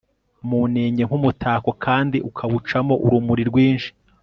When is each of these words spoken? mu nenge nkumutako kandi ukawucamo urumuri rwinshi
mu 0.47 0.61
nenge 0.73 1.01
nkumutako 1.07 1.69
kandi 1.85 2.17
ukawucamo 2.29 2.93
urumuri 3.05 3.43
rwinshi 3.49 3.89